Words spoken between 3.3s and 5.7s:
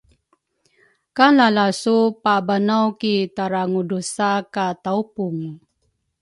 tarangudrusa ka tawpungu.